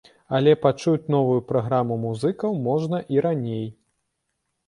Але 0.35 0.53
пачуць 0.61 1.09
новую 1.15 1.41
праграму 1.51 1.97
музыкаў 2.07 2.57
можна 2.69 3.03
і 3.17 3.23
раней. 3.29 3.65